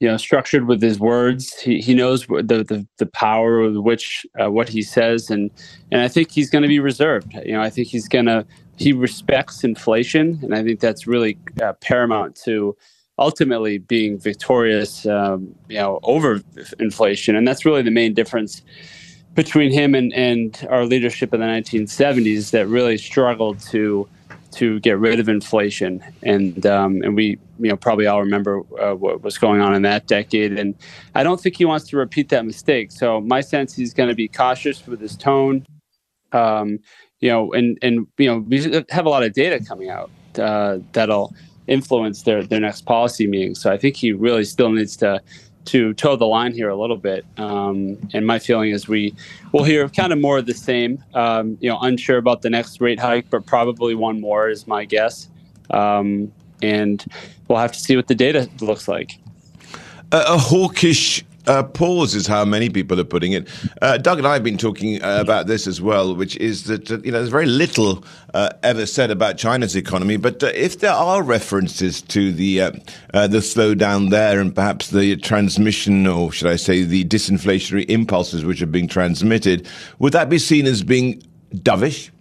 you 0.00 0.08
know, 0.08 0.16
structured 0.16 0.66
with 0.66 0.80
his 0.80 0.98
words. 0.98 1.54
He 1.60 1.82
he 1.82 1.92
knows 1.92 2.26
the 2.26 2.64
the, 2.66 2.86
the 2.96 3.04
power 3.04 3.60
of 3.60 3.74
which 3.74 4.24
uh, 4.42 4.50
what 4.50 4.70
he 4.70 4.80
says, 4.80 5.28
and 5.28 5.50
and 5.90 6.00
I 6.00 6.08
think 6.08 6.30
he's 6.30 6.48
going 6.48 6.62
to 6.62 6.68
be 6.68 6.80
reserved. 6.80 7.34
You 7.44 7.52
know, 7.52 7.60
I 7.60 7.68
think 7.68 7.88
he's 7.88 8.08
going 8.08 8.24
to 8.24 8.46
he 8.76 8.94
respects 8.94 9.64
inflation, 9.64 10.40
and 10.42 10.54
I 10.54 10.62
think 10.64 10.80
that's 10.80 11.06
really 11.06 11.36
uh, 11.62 11.74
paramount 11.82 12.36
to 12.44 12.74
ultimately 13.18 13.76
being 13.76 14.18
victorious. 14.18 15.04
Um, 15.04 15.54
you 15.68 15.76
know, 15.76 16.00
over 16.04 16.40
inflation, 16.80 17.36
and 17.36 17.46
that's 17.46 17.66
really 17.66 17.82
the 17.82 17.90
main 17.90 18.14
difference 18.14 18.62
between 19.34 19.72
him 19.72 19.94
and, 19.94 20.12
and 20.12 20.66
our 20.70 20.84
leadership 20.84 21.32
in 21.32 21.40
the 21.40 21.46
1970s 21.46 22.50
that 22.50 22.66
really 22.66 22.98
struggled 22.98 23.58
to 23.60 24.08
to 24.52 24.80
get 24.80 24.98
rid 24.98 25.18
of 25.18 25.30
inflation. 25.30 26.04
And 26.22 26.66
um, 26.66 27.00
and 27.02 27.16
we 27.16 27.38
you 27.58 27.68
know 27.68 27.76
probably 27.76 28.06
all 28.06 28.20
remember 28.20 28.60
uh, 28.78 28.94
what 28.94 29.22
was 29.22 29.38
going 29.38 29.60
on 29.60 29.74
in 29.74 29.82
that 29.82 30.06
decade. 30.06 30.58
And 30.58 30.74
I 31.14 31.22
don't 31.22 31.40
think 31.40 31.56
he 31.56 31.64
wants 31.64 31.88
to 31.88 31.96
repeat 31.96 32.28
that 32.28 32.44
mistake. 32.44 32.92
So 32.92 33.20
my 33.20 33.40
sense 33.40 33.74
he's 33.74 33.94
going 33.94 34.10
to 34.10 34.14
be 34.14 34.28
cautious 34.28 34.86
with 34.86 35.00
his 35.00 35.16
tone. 35.16 35.64
Um, 36.32 36.78
you 37.20 37.30
know 37.30 37.52
and 37.52 37.78
and 37.80 38.06
you 38.18 38.26
know 38.26 38.38
we 38.38 38.84
have 38.90 39.06
a 39.06 39.08
lot 39.08 39.22
of 39.22 39.32
data 39.32 39.64
coming 39.64 39.88
out 39.88 40.10
uh, 40.38 40.78
that'll 40.92 41.34
influence 41.66 42.22
their 42.22 42.42
their 42.42 42.60
next 42.60 42.82
policy 42.82 43.26
meeting. 43.26 43.54
So 43.54 43.72
I 43.72 43.78
think 43.78 43.96
he 43.96 44.12
really 44.12 44.44
still 44.44 44.70
needs 44.70 44.96
to 44.98 45.22
to 45.66 45.94
toe 45.94 46.16
the 46.16 46.26
line 46.26 46.52
here 46.52 46.68
a 46.68 46.76
little 46.76 46.96
bit. 46.96 47.24
Um, 47.36 47.98
and 48.12 48.26
my 48.26 48.38
feeling 48.38 48.70
is 48.70 48.88
we 48.88 49.14
will 49.52 49.64
hear 49.64 49.88
kind 49.88 50.12
of 50.12 50.18
more 50.18 50.38
of 50.38 50.46
the 50.46 50.54
same. 50.54 51.02
Um, 51.14 51.56
you 51.60 51.68
know, 51.68 51.78
unsure 51.80 52.18
about 52.18 52.42
the 52.42 52.50
next 52.50 52.80
rate 52.80 52.98
hike, 52.98 53.30
but 53.30 53.46
probably 53.46 53.94
one 53.94 54.20
more 54.20 54.48
is 54.48 54.66
my 54.66 54.84
guess. 54.84 55.28
Um, 55.70 56.32
and 56.62 57.04
we'll 57.48 57.58
have 57.58 57.72
to 57.72 57.80
see 57.80 57.96
what 57.96 58.08
the 58.08 58.14
data 58.14 58.48
looks 58.60 58.88
like. 58.88 59.18
Uh, 60.10 60.24
a 60.28 60.38
hawkish 60.38 61.24
uh, 61.46 61.62
pause 61.62 62.14
is 62.14 62.26
how 62.26 62.44
many 62.44 62.70
people 62.70 62.98
are 63.00 63.04
putting 63.04 63.32
it. 63.32 63.48
Uh, 63.80 63.98
Doug 63.98 64.18
and 64.18 64.26
I 64.26 64.34
have 64.34 64.44
been 64.44 64.58
talking 64.58 65.02
uh, 65.02 65.18
about 65.20 65.46
this 65.46 65.66
as 65.66 65.80
well, 65.80 66.14
which 66.14 66.36
is 66.36 66.64
that 66.64 66.90
uh, 66.90 66.98
you 67.02 67.10
know 67.10 67.18
there's 67.18 67.30
very 67.30 67.46
little 67.46 68.04
uh, 68.34 68.50
ever 68.62 68.86
said 68.86 69.10
about 69.10 69.38
China's 69.38 69.74
economy, 69.74 70.16
but 70.16 70.42
uh, 70.42 70.52
if 70.54 70.78
there 70.78 70.92
are 70.92 71.22
references 71.22 72.00
to 72.02 72.32
the 72.32 72.58
the 73.12 73.38
slowdown 73.38 74.10
there 74.10 74.40
and 74.40 74.54
perhaps 74.54 74.90
the 74.90 75.16
transmission, 75.16 76.06
or 76.06 76.32
should 76.32 76.48
I 76.48 76.56
say, 76.56 76.82
the 76.82 77.04
disinflationary 77.04 77.84
impulses 77.88 78.44
which 78.44 78.62
are 78.62 78.66
being 78.66 78.88
transmitted, 78.88 79.68
would 79.98 80.12
that 80.12 80.28
be 80.28 80.38
seen 80.38 80.66
as 80.66 80.82
being 80.82 81.22
dovish? 81.54 82.11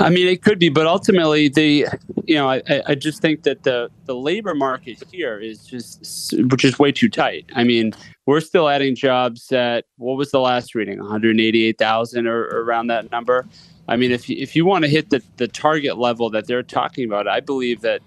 I 0.00 0.08
mean, 0.08 0.28
it 0.28 0.42
could 0.42 0.58
be, 0.58 0.70
but 0.70 0.86
ultimately, 0.86 1.48
the 1.48 1.86
you 2.24 2.34
know, 2.34 2.48
I, 2.48 2.62
I 2.86 2.94
just 2.94 3.20
think 3.20 3.42
that 3.42 3.64
the 3.64 3.90
the 4.06 4.14
labor 4.14 4.54
market 4.54 5.02
here 5.12 5.38
is 5.38 5.64
just 5.66 6.34
which 6.50 6.64
is 6.64 6.78
way 6.78 6.90
too 6.90 7.10
tight. 7.10 7.44
I 7.54 7.64
mean, 7.64 7.92
we're 8.24 8.40
still 8.40 8.68
adding 8.68 8.94
jobs 8.94 9.52
at 9.52 9.84
what 9.98 10.16
was 10.16 10.30
the 10.30 10.40
last 10.40 10.74
reading, 10.74 11.00
188,000 11.00 12.26
or, 12.26 12.44
or 12.44 12.62
around 12.62 12.86
that 12.86 13.10
number. 13.10 13.46
I 13.88 13.96
mean, 13.96 14.10
if 14.10 14.28
you, 14.28 14.36
if 14.38 14.56
you 14.56 14.64
want 14.64 14.84
to 14.84 14.90
hit 14.90 15.10
the 15.10 15.22
the 15.36 15.48
target 15.48 15.98
level 15.98 16.30
that 16.30 16.46
they're 16.46 16.62
talking 16.62 17.04
about, 17.04 17.28
I 17.28 17.40
believe 17.40 17.82
that 17.82 18.00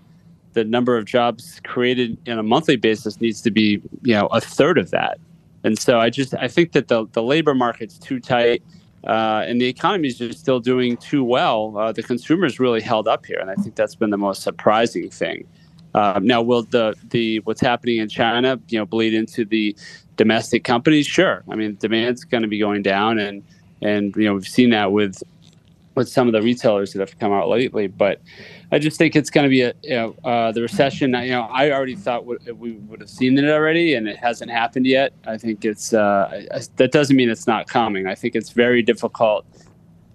the 0.53 0.63
number 0.63 0.97
of 0.97 1.05
jobs 1.05 1.61
created 1.63 2.17
in 2.25 2.39
a 2.39 2.43
monthly 2.43 2.75
basis 2.75 3.21
needs 3.21 3.39
to 3.41 3.51
be 3.51 3.81
you 4.01 4.15
know 4.15 4.25
a 4.27 4.41
third 4.41 4.79
of 4.79 4.89
that. 4.91 5.19
And 5.63 5.77
so 5.77 5.99
I 5.99 6.09
just 6.09 6.33
I 6.33 6.47
think 6.47 6.71
that 6.71 6.87
the 6.87 7.05
the 7.11 7.21
labor 7.21 7.53
market's 7.53 7.99
too 7.99 8.19
tight 8.19 8.63
uh, 9.05 9.43
and 9.47 9.59
the 9.59 9.67
economy 9.67 10.07
is 10.07 10.17
just 10.17 10.39
still 10.39 10.59
doing 10.59 10.97
too 10.97 11.23
well. 11.23 11.77
Uh, 11.77 11.91
the 11.91 12.03
consumers 12.03 12.59
really 12.59 12.81
held 12.81 13.07
up 13.07 13.25
here, 13.25 13.39
and 13.39 13.49
I 13.49 13.55
think 13.55 13.75
that's 13.75 13.95
been 13.95 14.11
the 14.11 14.17
most 14.17 14.43
surprising 14.43 15.09
thing. 15.09 15.45
Uh, 15.93 16.19
now, 16.23 16.41
will 16.41 16.63
the 16.63 16.95
the 17.09 17.39
what's 17.41 17.61
happening 17.61 17.97
in 17.97 18.09
China, 18.09 18.59
you 18.69 18.79
know, 18.79 18.85
bleed 18.85 19.13
into 19.13 19.45
the 19.45 19.75
domestic 20.15 20.63
companies? 20.63 21.05
Sure. 21.05 21.43
I 21.49 21.55
mean, 21.55 21.75
demand's 21.79 22.23
going 22.23 22.43
to 22.43 22.47
be 22.47 22.59
going 22.59 22.81
down, 22.81 23.19
and 23.19 23.43
and 23.81 24.15
you 24.15 24.25
know 24.25 24.35
we've 24.35 24.47
seen 24.47 24.69
that 24.71 24.91
with 24.91 25.21
with 25.95 26.09
some 26.09 26.27
of 26.27 26.33
the 26.33 26.41
retailers 26.41 26.93
that 26.93 26.99
have 26.99 27.17
come 27.19 27.31
out 27.31 27.49
lately. 27.49 27.87
But 27.87 28.21
I 28.71 28.79
just 28.79 28.97
think 28.97 29.15
it's 29.15 29.29
going 29.29 29.43
to 29.43 29.49
be 29.49 29.61
a 29.61 29.73
you 29.83 29.95
know, 29.95 30.15
uh, 30.23 30.51
the 30.51 30.61
recession. 30.61 31.13
You 31.13 31.31
know, 31.31 31.43
I 31.51 31.71
already 31.71 31.95
thought 31.95 32.25
we 32.25 32.73
would 32.73 32.99
have 32.99 33.09
seen 33.09 33.37
it 33.37 33.49
already, 33.49 33.95
and 33.95 34.07
it 34.07 34.17
hasn't 34.17 34.51
happened 34.51 34.85
yet. 34.85 35.13
I 35.25 35.37
think 35.37 35.65
it's 35.65 35.93
uh, 35.93 36.61
that 36.77 36.91
doesn't 36.91 37.15
mean 37.15 37.29
it's 37.29 37.47
not 37.47 37.67
coming. 37.67 38.07
I 38.07 38.15
think 38.15 38.35
it's 38.35 38.49
very 38.49 38.81
difficult 38.81 39.45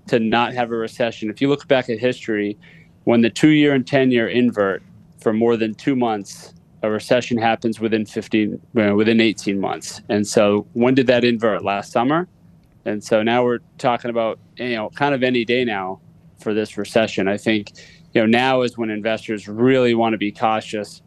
to 0.08 0.18
not 0.18 0.54
have 0.54 0.70
a 0.70 0.76
recession. 0.76 1.30
If 1.30 1.40
you 1.40 1.48
look 1.48 1.68
back 1.68 1.88
at 1.88 1.98
history, 1.98 2.56
when 3.04 3.20
the 3.20 3.30
two-year 3.30 3.74
and 3.74 3.86
ten-year 3.86 4.28
invert 4.28 4.82
for 5.20 5.32
more 5.32 5.56
than 5.56 5.74
two 5.74 5.96
months, 5.96 6.54
a 6.82 6.90
recession 6.90 7.38
happens 7.38 7.80
within 7.80 8.06
15 8.06 8.60
uh, 8.76 8.94
within 8.94 9.20
18 9.20 9.60
months. 9.60 10.00
And 10.08 10.26
so, 10.26 10.66
when 10.72 10.94
did 10.94 11.06
that 11.08 11.24
invert? 11.24 11.64
Last 11.64 11.92
summer. 11.92 12.28
And 12.88 13.04
so 13.04 13.22
now 13.22 13.44
we're 13.44 13.60
talking 13.78 14.10
about 14.10 14.38
you 14.56 14.74
know 14.74 14.90
kind 14.90 15.14
of 15.14 15.22
any 15.22 15.44
day 15.44 15.64
now 15.64 16.00
for 16.40 16.54
this 16.54 16.76
recession. 16.76 17.28
I 17.28 17.36
think 17.36 17.72
you 18.14 18.20
know 18.22 18.26
now 18.26 18.62
is 18.62 18.76
when 18.76 18.90
investors 18.90 19.46
really 19.46 19.94
want 19.94 20.14
to 20.14 20.18
be 20.18 20.32
cautious 20.32 21.02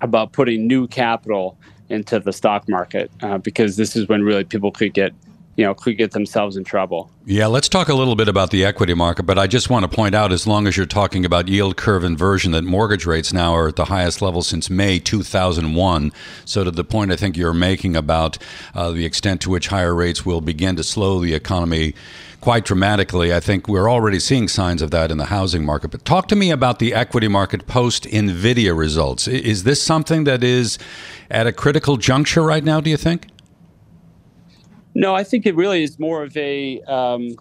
about 0.00 0.32
putting 0.32 0.66
new 0.66 0.86
capital 0.86 1.58
into 1.88 2.18
the 2.18 2.32
stock 2.32 2.68
market 2.68 3.10
uh, 3.22 3.38
because 3.38 3.76
this 3.76 3.96
is 3.96 4.08
when 4.08 4.22
really 4.22 4.44
people 4.44 4.70
could 4.70 4.92
get 4.92 5.12
you 5.56 5.64
know 5.64 5.74
could 5.74 5.96
get 5.96 6.12
themselves 6.12 6.56
in 6.56 6.64
trouble. 6.64 7.10
Yeah, 7.24 7.46
let's 7.46 7.68
talk 7.68 7.88
a 7.88 7.94
little 7.94 8.14
bit 8.14 8.28
about 8.28 8.50
the 8.50 8.64
equity 8.64 8.94
market, 8.94 9.24
but 9.24 9.38
I 9.38 9.46
just 9.46 9.70
want 9.70 9.90
to 9.90 9.94
point 9.94 10.14
out 10.14 10.32
as 10.32 10.46
long 10.46 10.66
as 10.66 10.76
you're 10.76 10.86
talking 10.86 11.24
about 11.24 11.48
yield 11.48 11.76
curve 11.76 12.04
inversion 12.04 12.52
that 12.52 12.62
mortgage 12.62 13.06
rates 13.06 13.32
now 13.32 13.54
are 13.54 13.68
at 13.68 13.76
the 13.76 13.86
highest 13.86 14.22
level 14.22 14.42
since 14.42 14.70
May 14.70 14.98
2001. 14.98 16.12
So 16.44 16.64
to 16.64 16.70
the 16.70 16.84
point 16.84 17.10
I 17.10 17.16
think 17.16 17.36
you're 17.36 17.54
making 17.54 17.96
about 17.96 18.38
uh, 18.74 18.92
the 18.92 19.04
extent 19.04 19.40
to 19.42 19.50
which 19.50 19.68
higher 19.68 19.94
rates 19.94 20.24
will 20.24 20.40
begin 20.40 20.76
to 20.76 20.84
slow 20.84 21.20
the 21.20 21.34
economy 21.34 21.94
quite 22.40 22.64
dramatically. 22.64 23.34
I 23.34 23.40
think 23.40 23.66
we're 23.66 23.90
already 23.90 24.20
seeing 24.20 24.46
signs 24.46 24.82
of 24.82 24.90
that 24.92 25.10
in 25.10 25.18
the 25.18 25.26
housing 25.26 25.64
market. 25.64 25.90
But 25.90 26.04
talk 26.04 26.28
to 26.28 26.36
me 26.36 26.50
about 26.50 26.78
the 26.78 26.94
equity 26.94 27.28
market 27.28 27.66
post 27.66 28.04
Nvidia 28.04 28.76
results. 28.76 29.26
Is 29.26 29.64
this 29.64 29.82
something 29.82 30.24
that 30.24 30.44
is 30.44 30.78
at 31.30 31.46
a 31.46 31.52
critical 31.52 31.96
juncture 31.96 32.42
right 32.42 32.62
now, 32.62 32.80
do 32.80 32.90
you 32.90 32.96
think? 32.96 33.26
No, 34.96 35.14
I 35.14 35.24
think 35.24 35.44
it 35.44 35.54
really 35.54 35.82
is 35.82 35.98
more 35.98 36.22
of 36.22 36.34
a 36.38 36.80
um, 36.84 37.36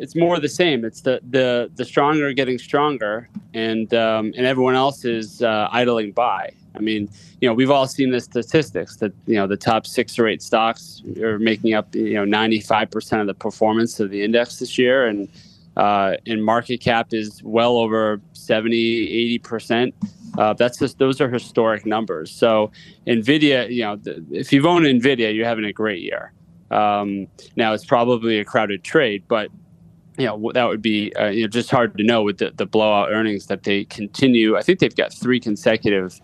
it's 0.00 0.16
more 0.16 0.40
the 0.40 0.48
same. 0.48 0.84
It's 0.84 1.02
the 1.02 1.20
the 1.30 1.70
the 1.76 1.84
stronger 1.84 2.32
getting 2.32 2.58
stronger, 2.58 3.28
and 3.54 3.94
um, 3.94 4.32
and 4.36 4.44
everyone 4.44 4.74
else 4.74 5.04
is 5.04 5.40
uh, 5.40 5.68
idling 5.70 6.10
by. 6.10 6.50
I 6.74 6.80
mean, 6.80 7.08
you 7.40 7.48
know, 7.48 7.54
we've 7.54 7.70
all 7.70 7.86
seen 7.86 8.10
the 8.10 8.20
statistics 8.20 8.96
that 8.96 9.12
you 9.26 9.36
know 9.36 9.46
the 9.46 9.56
top 9.56 9.86
six 9.86 10.18
or 10.18 10.26
eight 10.26 10.42
stocks 10.42 11.00
are 11.22 11.38
making 11.38 11.74
up 11.74 11.94
you 11.94 12.14
know 12.14 12.24
95 12.24 12.90
percent 12.90 13.20
of 13.20 13.28
the 13.28 13.34
performance 13.34 14.00
of 14.00 14.10
the 14.10 14.24
index 14.24 14.58
this 14.58 14.76
year, 14.76 15.06
and 15.06 15.28
uh, 15.76 16.16
and 16.26 16.44
market 16.44 16.80
cap 16.80 17.14
is 17.14 17.40
well 17.44 17.76
over 17.76 18.20
70, 18.32 18.76
80 18.76 19.38
percent. 19.38 19.94
Uh, 20.36 20.54
that's 20.54 20.80
just 20.80 20.98
those 20.98 21.20
are 21.20 21.30
historic 21.30 21.86
numbers. 21.86 22.32
So 22.32 22.72
Nvidia, 23.06 23.70
you 23.70 23.82
know, 23.82 23.94
the, 23.94 24.24
if 24.32 24.52
you've 24.52 24.66
owned 24.66 24.86
Nvidia, 24.86 25.32
you're 25.32 25.46
having 25.46 25.64
a 25.64 25.72
great 25.72 26.02
year. 26.02 26.32
Um, 26.70 27.28
now 27.56 27.72
it's 27.72 27.84
probably 27.84 28.38
a 28.38 28.44
crowded 28.44 28.82
trade, 28.82 29.24
but 29.28 29.50
you 30.18 30.26
know 30.26 30.50
that 30.54 30.64
would 30.64 30.82
be 30.82 31.14
uh, 31.16 31.26
you 31.26 31.42
know 31.42 31.48
just 31.48 31.70
hard 31.70 31.96
to 31.98 32.04
know 32.04 32.22
with 32.22 32.38
the, 32.38 32.50
the 32.56 32.66
blowout 32.66 33.10
earnings 33.10 33.46
that 33.46 33.62
they 33.62 33.84
continue. 33.84 34.56
I 34.56 34.62
think 34.62 34.78
they've 34.78 34.94
got 34.94 35.12
three 35.12 35.40
consecutive 35.40 36.20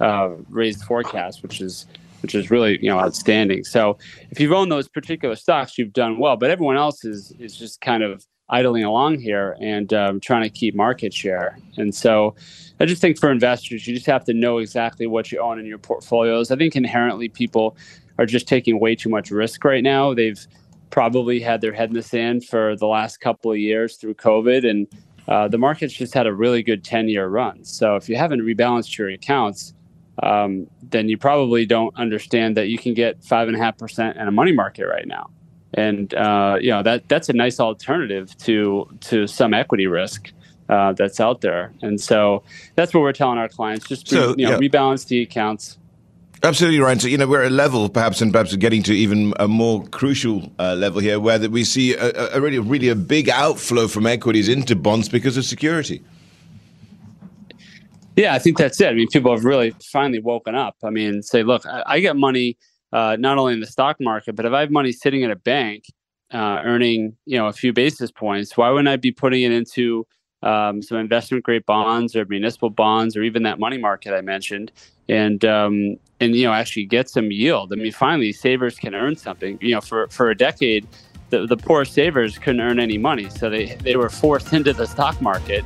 uh, 0.00 0.30
raised 0.48 0.82
forecasts, 0.82 1.42
which 1.42 1.60
is 1.60 1.86
which 2.22 2.34
is 2.34 2.50
really 2.50 2.78
you 2.82 2.90
know 2.90 2.98
outstanding. 2.98 3.64
So 3.64 3.98
if 4.30 4.40
you've 4.40 4.52
owned 4.52 4.72
those 4.72 4.88
particular 4.88 5.36
stocks, 5.36 5.78
you've 5.78 5.92
done 5.92 6.18
well. 6.18 6.36
But 6.36 6.50
everyone 6.50 6.76
else 6.76 7.04
is 7.04 7.32
is 7.38 7.56
just 7.56 7.80
kind 7.80 8.02
of 8.02 8.26
idling 8.48 8.84
along 8.84 9.18
here 9.18 9.56
and 9.60 9.92
um, 9.92 10.20
trying 10.20 10.42
to 10.42 10.50
keep 10.50 10.74
market 10.74 11.12
share. 11.12 11.58
And 11.76 11.94
so 11.94 12.36
I 12.78 12.86
just 12.86 13.00
think 13.00 13.18
for 13.18 13.30
investors, 13.30 13.86
you 13.86 13.94
just 13.94 14.06
have 14.06 14.24
to 14.26 14.34
know 14.34 14.58
exactly 14.58 15.06
what 15.06 15.32
you 15.32 15.40
own 15.40 15.58
in 15.58 15.66
your 15.66 15.78
portfolios. 15.78 16.50
I 16.50 16.56
think 16.56 16.76
inherently 16.76 17.28
people 17.28 17.76
are 18.18 18.26
just 18.26 18.48
taking 18.48 18.80
way 18.80 18.94
too 18.94 19.08
much 19.08 19.30
risk 19.30 19.64
right 19.64 19.82
now. 19.82 20.14
They've 20.14 20.44
probably 20.90 21.40
had 21.40 21.60
their 21.60 21.72
head 21.72 21.90
in 21.90 21.94
the 21.94 22.02
sand 22.02 22.44
for 22.44 22.76
the 22.76 22.86
last 22.86 23.20
couple 23.20 23.50
of 23.50 23.58
years 23.58 23.96
through 23.96 24.14
COVID, 24.14 24.68
and 24.68 24.86
uh, 25.28 25.48
the 25.48 25.58
market's 25.58 25.94
just 25.94 26.14
had 26.14 26.26
a 26.26 26.32
really 26.32 26.62
good 26.62 26.84
10 26.84 27.08
year 27.08 27.28
run. 27.28 27.64
So 27.64 27.96
if 27.96 28.08
you 28.08 28.16
haven't 28.16 28.40
rebalanced 28.40 28.96
your 28.96 29.08
accounts, 29.08 29.74
um, 30.22 30.66
then 30.82 31.08
you 31.08 31.18
probably 31.18 31.66
don't 31.66 31.94
understand 31.96 32.56
that 32.56 32.68
you 32.68 32.78
can 32.78 32.94
get 32.94 33.22
five 33.22 33.48
and 33.48 33.56
a 33.56 33.60
half 33.60 33.76
percent 33.76 34.16
in 34.16 34.28
a 34.28 34.30
money 34.30 34.52
market 34.52 34.86
right 34.86 35.06
now, 35.06 35.30
and 35.74 36.14
uh, 36.14 36.56
you 36.60 36.70
know 36.70 36.82
that 36.82 37.08
that's 37.08 37.28
a 37.28 37.34
nice 37.34 37.60
alternative 37.60 38.36
to 38.38 38.88
to 39.00 39.26
some 39.26 39.52
equity 39.52 39.86
risk 39.86 40.32
uh, 40.68 40.92
that's 40.92 41.20
out 41.20 41.42
there. 41.42 41.72
And 41.82 42.00
so 42.00 42.42
that's 42.74 42.94
what 42.94 43.00
we're 43.00 43.12
telling 43.12 43.38
our 43.38 43.48
clients: 43.48 43.86
just 43.86 44.08
so, 44.08 44.34
you 44.38 44.46
know, 44.46 44.52
yeah. 44.52 44.68
rebalance 44.68 45.06
the 45.06 45.20
accounts. 45.20 45.78
Absolutely 46.46 46.78
right. 46.78 47.00
So, 47.00 47.08
you 47.08 47.18
know, 47.18 47.26
we're 47.26 47.42
at 47.42 47.50
a 47.50 47.54
level 47.54 47.88
perhaps 47.88 48.22
and 48.22 48.30
perhaps 48.30 48.54
getting 48.54 48.80
to 48.84 48.94
even 48.94 49.34
a 49.40 49.48
more 49.48 49.84
crucial 49.88 50.52
uh, 50.60 50.76
level 50.76 51.00
here 51.00 51.18
where 51.18 51.40
that 51.40 51.50
we 51.50 51.64
see 51.64 51.94
a, 51.94 52.36
a, 52.36 52.40
really, 52.40 52.60
really 52.60 52.88
a 52.88 52.94
big 52.94 53.28
outflow 53.28 53.88
from 53.88 54.06
equities 54.06 54.48
into 54.48 54.76
bonds 54.76 55.08
because 55.08 55.36
of 55.36 55.44
security. 55.44 56.04
Yeah, 58.14 58.32
I 58.32 58.38
think 58.38 58.58
that's 58.58 58.80
it. 58.80 58.86
I 58.86 58.94
mean, 58.94 59.08
people 59.08 59.34
have 59.34 59.44
really 59.44 59.74
finally 59.90 60.20
woken 60.20 60.54
up. 60.54 60.76
I 60.84 60.90
mean, 60.90 61.20
say, 61.20 61.42
look, 61.42 61.66
I, 61.66 61.82
I 61.84 61.98
get 61.98 62.14
money 62.14 62.56
uh, 62.92 63.16
not 63.18 63.38
only 63.38 63.54
in 63.54 63.60
the 63.60 63.66
stock 63.66 63.96
market, 63.98 64.36
but 64.36 64.46
if 64.46 64.52
I 64.52 64.60
have 64.60 64.70
money 64.70 64.92
sitting 64.92 65.22
in 65.22 65.32
a 65.32 65.36
bank 65.36 65.82
uh, 66.32 66.60
earning, 66.64 67.16
you 67.24 67.38
know, 67.38 67.48
a 67.48 67.52
few 67.52 67.72
basis 67.72 68.12
points, 68.12 68.56
why 68.56 68.70
wouldn't 68.70 68.86
I 68.86 68.94
be 68.94 69.10
putting 69.10 69.42
it 69.42 69.50
into 69.50 70.06
um, 70.46 70.82
some 70.82 70.98
investment 70.98 71.44
grade 71.44 71.66
bonds 71.66 72.14
or 72.14 72.24
municipal 72.26 72.70
bonds 72.70 73.16
or 73.16 73.22
even 73.22 73.42
that 73.42 73.58
money 73.58 73.78
market 73.78 74.14
I 74.14 74.20
mentioned? 74.20 74.70
and 75.08 75.44
um, 75.44 75.96
and 76.20 76.34
you 76.34 76.44
know 76.44 76.52
actually 76.52 76.84
get 76.84 77.08
some 77.08 77.30
yield. 77.30 77.72
I 77.72 77.76
mean, 77.76 77.92
finally, 77.92 78.32
savers 78.32 78.78
can 78.78 78.94
earn 78.94 79.16
something. 79.16 79.58
You 79.60 79.74
know, 79.74 79.80
for 79.80 80.08
for 80.08 80.30
a 80.30 80.36
decade, 80.36 80.86
the 81.30 81.46
the 81.46 81.56
poor 81.56 81.84
savers 81.84 82.38
couldn't 82.38 82.60
earn 82.60 82.80
any 82.80 82.98
money, 82.98 83.28
so 83.30 83.50
they 83.50 83.74
they 83.76 83.96
were 83.96 84.08
forced 84.08 84.52
into 84.52 84.72
the 84.72 84.86
stock 84.86 85.20
market. 85.20 85.64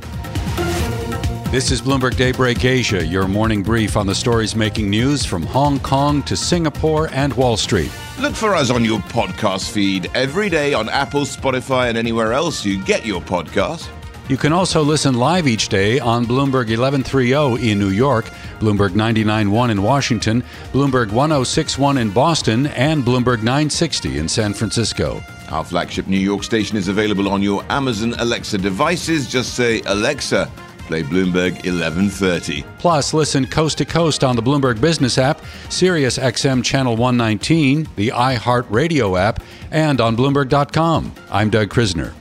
This 1.51 1.69
is 1.69 1.81
Bloomberg 1.81 2.15
Daybreak 2.15 2.63
Asia, 2.63 3.05
your 3.05 3.27
morning 3.27 3.61
brief 3.61 3.97
on 3.97 4.07
the 4.07 4.15
stories 4.15 4.55
making 4.55 4.89
news 4.89 5.25
from 5.25 5.43
Hong 5.43 5.81
Kong 5.81 6.23
to 6.23 6.37
Singapore 6.37 7.09
and 7.11 7.33
Wall 7.33 7.57
Street. 7.57 7.91
Look 8.21 8.35
for 8.35 8.55
us 8.55 8.69
on 8.69 8.85
your 8.85 8.99
podcast 8.99 9.69
feed 9.69 10.09
every 10.13 10.49
day 10.49 10.73
on 10.73 10.87
Apple, 10.87 11.21
Spotify, 11.21 11.89
and 11.89 11.97
anywhere 11.97 12.31
else 12.31 12.63
you 12.63 12.81
get 12.81 13.05
your 13.05 13.19
podcast. 13.19 13.89
You 14.31 14.37
can 14.37 14.53
also 14.53 14.81
listen 14.81 15.15
live 15.15 15.45
each 15.45 15.67
day 15.67 15.99
on 15.99 16.25
Bloomberg 16.25 16.69
1130 16.69 17.69
in 17.69 17.77
New 17.77 17.89
York, 17.89 18.23
Bloomberg 18.61 18.91
99.1 18.91 19.71
in 19.71 19.83
Washington, 19.83 20.41
Bloomberg 20.71 21.11
1061 21.11 21.97
in 21.97 22.11
Boston, 22.11 22.67
and 22.67 23.03
Bloomberg 23.03 23.39
960 23.39 24.19
in 24.19 24.29
San 24.29 24.53
Francisco. 24.53 25.21
Our 25.49 25.65
flagship 25.65 26.07
New 26.07 26.17
York 26.17 26.45
station 26.45 26.77
is 26.77 26.87
available 26.87 27.27
on 27.27 27.41
your 27.41 27.65
Amazon 27.69 28.13
Alexa 28.19 28.59
devices. 28.59 29.27
Just 29.27 29.55
say, 29.55 29.81
Alexa, 29.85 30.49
play 30.87 31.03
Bloomberg 31.03 31.55
1130. 31.65 32.63
Plus, 32.77 33.13
listen 33.13 33.45
coast 33.45 33.79
to 33.79 33.85
coast 33.85 34.23
on 34.23 34.37
the 34.37 34.41
Bloomberg 34.41 34.79
Business 34.79 35.17
app, 35.17 35.41
Sirius 35.67 36.17
XM 36.17 36.63
Channel 36.63 36.95
119, 36.95 37.85
the 37.97 38.07
iHeartRadio 38.07 39.19
app, 39.19 39.43
and 39.71 39.99
on 39.99 40.15
Bloomberg.com. 40.15 41.11
I'm 41.29 41.49
Doug 41.49 41.67
Krisner. 41.67 42.13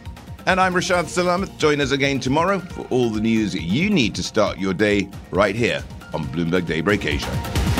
And 0.46 0.59
I'm 0.61 0.72
Rashad 0.74 1.05
Salamat. 1.05 1.57
Join 1.59 1.81
us 1.81 1.92
again 1.92 2.18
tomorrow 2.18 2.61
for 2.61 2.87
all 2.88 3.11
the 3.11 3.20
news 3.20 3.55
you 3.55 3.90
need 3.90 4.14
to 4.14 4.22
start 4.22 4.59
your 4.59 4.72
day 4.72 5.09
right 5.31 5.55
here 5.55 5.85
on 6.14 6.24
Bloomberg 6.24 6.66
Daybreak 6.66 7.05
Asia. 7.05 7.79